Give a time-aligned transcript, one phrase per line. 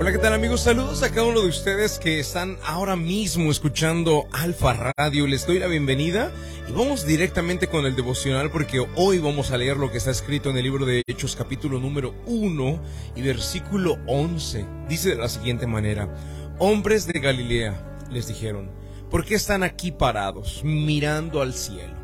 [0.00, 0.60] Hola, ¿qué tal amigos?
[0.60, 5.26] Saludos a cada uno de ustedes que están ahora mismo escuchando Alfa Radio.
[5.26, 6.30] Les doy la bienvenida
[6.68, 10.50] y vamos directamente con el devocional porque hoy vamos a leer lo que está escrito
[10.50, 12.80] en el libro de Hechos capítulo número 1
[13.16, 14.64] y versículo 11.
[14.88, 16.08] Dice de la siguiente manera,
[16.60, 18.70] hombres de Galilea, les dijeron,
[19.10, 21.94] ¿por qué están aquí parados mirando al cielo?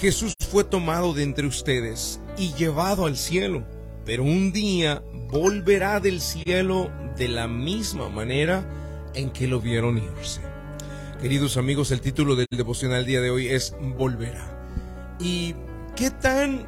[0.00, 3.66] Jesús fue tomado de entre ustedes y llevado al cielo,
[4.08, 8.66] pero un día volverá del cielo de la misma manera
[9.14, 10.40] en que lo vieron irse.
[11.20, 15.16] Queridos amigos, el título del devocional día de hoy es Volverá.
[15.20, 15.54] ¿Y
[15.94, 16.66] qué tan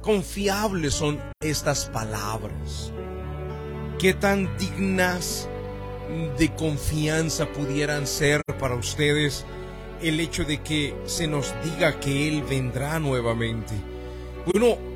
[0.00, 2.92] confiables son estas palabras?
[3.98, 5.48] ¿Qué tan dignas
[6.38, 9.44] de confianza pudieran ser para ustedes
[10.00, 13.74] el hecho de que se nos diga que Él vendrá nuevamente?
[14.52, 14.95] Bueno,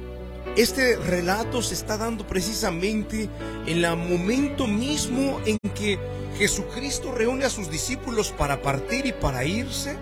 [0.56, 3.28] este relato se está dando precisamente
[3.66, 5.98] en el momento mismo en que
[6.38, 9.96] Jesucristo reúne a sus discípulos para partir y para irse.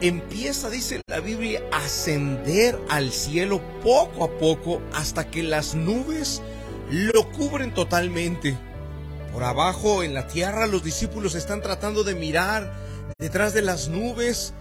[0.00, 6.42] Empieza, dice la Biblia, a ascender al cielo poco a poco hasta que las nubes
[6.90, 8.56] lo cubren totalmente.
[9.32, 12.72] Por abajo en la tierra los discípulos están tratando de mirar
[13.18, 14.54] detrás de las nubes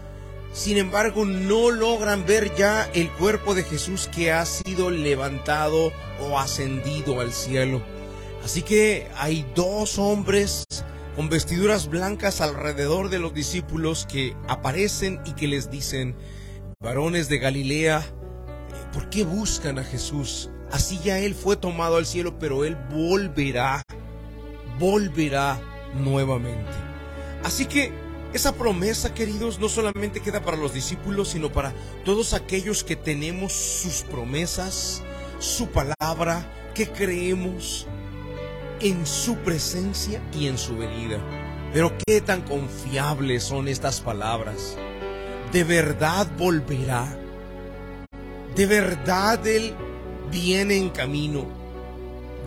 [0.53, 6.37] sin embargo, no logran ver ya el cuerpo de Jesús que ha sido levantado o
[6.37, 7.81] ascendido al cielo.
[8.43, 10.65] Así que hay dos hombres
[11.15, 16.15] con vestiduras blancas alrededor de los discípulos que aparecen y que les dicen,
[16.79, 18.05] varones de Galilea,
[18.93, 20.51] ¿por qué buscan a Jesús?
[20.71, 23.81] Así ya Él fue tomado al cielo, pero Él volverá,
[24.77, 25.59] volverá
[25.95, 26.71] nuevamente.
[27.43, 27.91] Así que
[28.33, 33.53] esa promesa, queridos, no solamente queda para los discípulos, sino para todos aquellos que tenemos
[33.53, 35.03] sus promesas,
[35.37, 37.85] su palabra, que creemos
[38.79, 41.19] en su presencia y en su venida.
[41.73, 44.77] Pero qué tan confiables son estas palabras.
[45.51, 47.15] ¿De verdad volverá?
[48.55, 49.75] ¿De verdad Él
[50.31, 51.45] viene en camino?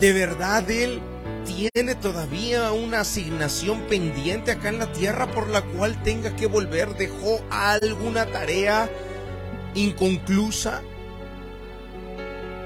[0.00, 1.00] ¿De verdad Él
[1.44, 6.97] tiene todavía una asignación pendiente acá en la tierra por la cual tenga que volver?
[6.97, 8.91] ¿Dejó alguna tarea
[9.75, 10.82] inconclusa?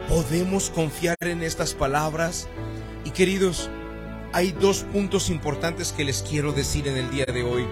[0.08, 2.48] ¿Podemos confiar en estas palabras?
[3.04, 3.70] Y queridos,
[4.32, 7.66] hay dos puntos importantes que les quiero decir en el día de hoy.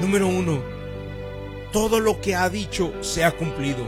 [0.00, 0.62] Número uno,
[1.72, 3.84] todo lo que ha dicho se ha cumplido.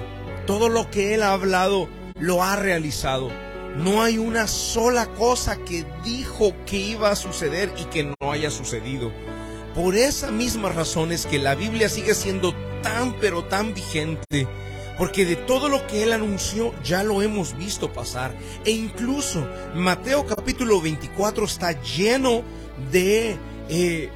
[0.46, 1.88] Todo lo que Él ha hablado
[2.18, 3.30] lo ha realizado.
[3.76, 8.50] No hay una sola cosa que dijo que iba a suceder y que no haya
[8.50, 9.12] sucedido.
[9.74, 14.46] Por esa misma razón es que la Biblia sigue siendo tan pero tan vigente.
[14.96, 18.32] Porque de todo lo que él anunció ya lo hemos visto pasar.
[18.64, 22.44] E incluso Mateo capítulo 24 está lleno
[22.92, 23.36] de
[23.68, 24.08] eh,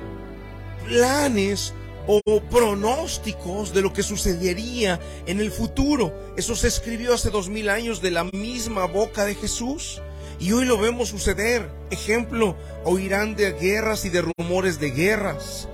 [0.87, 1.75] planes
[2.09, 6.13] o pronósticos de lo que sucedería en el futuro.
[6.37, 10.01] Eso se escribió hace dos mil años de la misma boca de Jesús.
[10.41, 11.71] Y hoy lo vemos suceder.
[11.91, 15.69] Ejemplo, oirán de guerras y de rumores de guerras.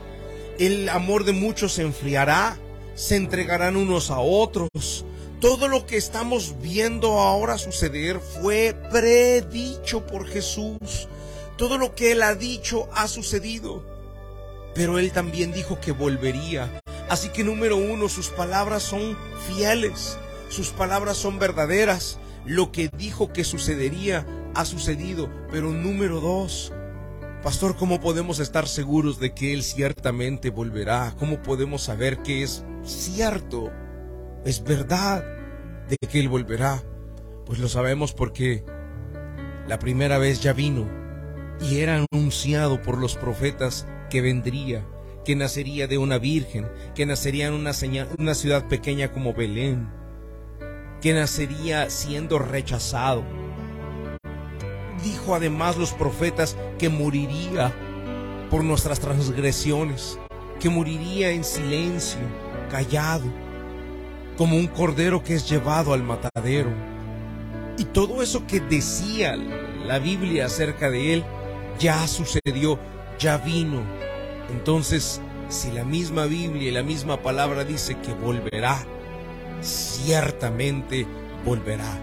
[0.58, 2.58] El amor de muchos se enfriará,
[2.96, 5.04] se entregarán unos a otros.
[5.40, 11.06] Todo lo que estamos viendo ahora suceder fue predicho por Jesús.
[11.56, 13.93] Todo lo que Él ha dicho ha sucedido
[14.74, 16.82] pero él también dijo que volvería.
[17.08, 19.16] Así que número uno, sus palabras son
[19.48, 20.18] fieles,
[20.48, 22.18] sus palabras son verdaderas.
[22.44, 25.30] Lo que dijo que sucedería ha sucedido.
[25.50, 26.72] Pero número dos,
[27.42, 31.14] Pastor, ¿cómo podemos estar seguros de que Él ciertamente volverá?
[31.18, 33.70] ¿Cómo podemos saber que es cierto,
[34.46, 35.22] es verdad
[35.88, 36.82] de que Él volverá?
[37.44, 38.64] Pues lo sabemos porque
[39.68, 41.03] la primera vez ya vino
[41.60, 44.86] y era anunciado por los profetas que vendría,
[45.24, 47.72] que nacería de una virgen, que nacería en una,
[48.18, 49.88] una ciudad pequeña como Belén,
[51.00, 53.24] que nacería siendo rechazado.
[55.02, 57.74] Dijo además los profetas que moriría
[58.50, 60.18] por nuestras transgresiones,
[60.60, 62.20] que moriría en silencio,
[62.70, 63.24] callado,
[64.36, 66.70] como un cordero que es llevado al matadero.
[67.78, 71.24] Y todo eso que decía la Biblia acerca de él
[71.78, 72.78] ya sucedió,
[73.18, 73.82] ya vino,
[74.50, 78.84] entonces, si la misma Biblia y la misma palabra dice que volverá,
[79.60, 81.06] ciertamente
[81.44, 82.00] volverá.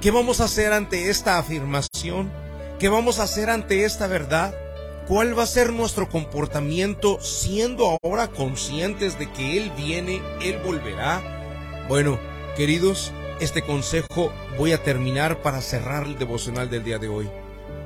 [0.00, 2.30] ¿Qué vamos a hacer ante esta afirmación?
[2.78, 4.54] ¿Qué vamos a hacer ante esta verdad?
[5.06, 11.86] ¿Cuál va a ser nuestro comportamiento siendo ahora conscientes de que Él viene, Él volverá?
[11.88, 12.18] Bueno,
[12.56, 17.28] queridos, este consejo voy a terminar para cerrar el devocional del día de hoy.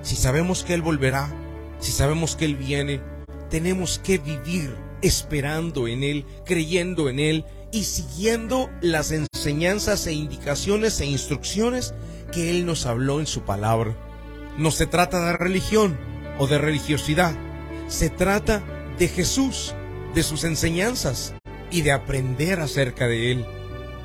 [0.05, 1.33] Si sabemos que Él volverá,
[1.81, 3.01] si sabemos que Él viene,
[3.49, 11.01] tenemos que vivir esperando en Él, creyendo en Él y siguiendo las enseñanzas e indicaciones
[11.01, 11.95] e instrucciones
[12.33, 13.97] que Él nos habló en su palabra.
[14.59, 15.99] No se trata de religión
[16.39, 17.35] o de religiosidad,
[17.89, 18.62] se trata
[18.99, 19.75] de Jesús,
[20.15, 21.35] de sus enseñanzas
[21.71, 23.47] y de aprender acerca de Él.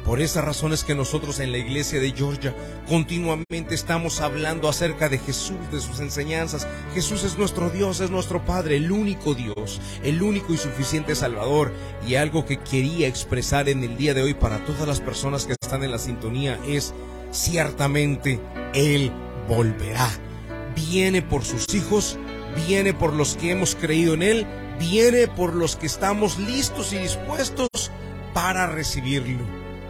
[0.05, 2.55] Por esas razones que nosotros en la iglesia de Georgia
[2.87, 6.67] continuamente estamos hablando acerca de Jesús, de sus enseñanzas.
[6.93, 11.73] Jesús es nuestro Dios, es nuestro Padre, el único Dios, el único y suficiente Salvador.
[12.07, 15.53] Y algo que quería expresar en el día de hoy para todas las personas que
[15.53, 16.93] están en la sintonía es,
[17.31, 18.39] ciertamente,
[18.73, 19.11] Él
[19.47, 20.09] volverá.
[20.75, 22.17] Viene por sus hijos,
[22.67, 24.47] viene por los que hemos creído en Él,
[24.79, 27.91] viene por los que estamos listos y dispuestos
[28.33, 29.58] para recibirlo.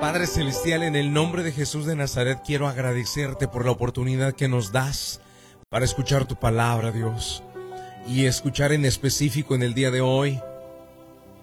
[0.00, 4.46] Padre Celestial, en el nombre de Jesús de Nazaret, quiero agradecerte por la oportunidad que
[4.46, 5.20] nos das
[5.70, 7.42] para escuchar tu palabra, Dios,
[8.06, 10.40] y escuchar en específico en el día de hoy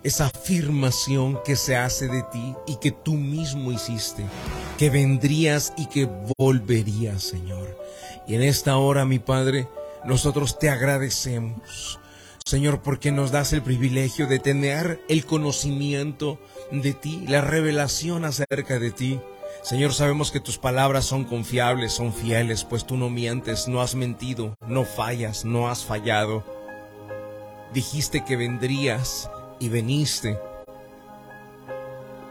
[0.04, 4.24] esa afirmación que se hace de ti y que tú mismo hiciste,
[4.78, 7.78] que vendrías y que volverías, Señor.
[8.26, 9.68] Y en esta hora, mi Padre,
[10.06, 12.00] nosotros te agradecemos
[12.48, 16.40] Señor, porque nos das el privilegio de tener el conocimiento
[16.70, 19.20] de ti, la revelación acerca de ti.
[19.64, 23.96] Señor, sabemos que tus palabras son confiables, son fieles, pues tú no mientes, no has
[23.96, 26.44] mentido, no fallas, no has fallado.
[27.74, 29.28] Dijiste que vendrías
[29.60, 30.38] y veniste.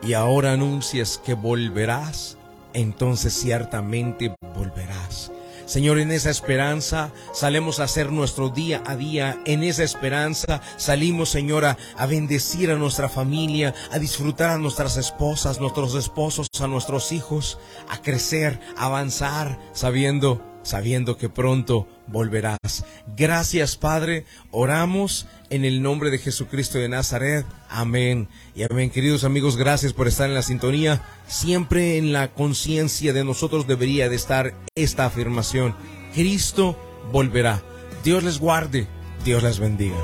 [0.01, 2.39] Y ahora anuncias que volverás,
[2.73, 5.33] entonces ciertamente volverás.
[5.67, 9.39] Señor, en esa esperanza salimos a hacer nuestro día a día.
[9.47, 15.61] En esa esperanza salimos, Señora, a bendecir a nuestra familia, a disfrutar a nuestras esposas,
[15.61, 17.59] nuestros esposos, a nuestros hijos,
[17.89, 22.85] a crecer, a avanzar, sabiendo, sabiendo que pronto volverás.
[23.17, 24.25] Gracias, Padre.
[24.51, 27.47] Oramos en el nombre de Jesucristo de Nazaret.
[27.69, 28.29] Amén.
[28.55, 31.03] Y amén, queridos amigos, gracias por estar en la sintonía.
[31.27, 35.75] Siempre en la conciencia de nosotros debería de estar esta afirmación.
[36.15, 36.79] Cristo
[37.13, 37.63] volverá.
[38.03, 38.87] Dios les guarde.
[39.25, 39.97] Dios les bendiga.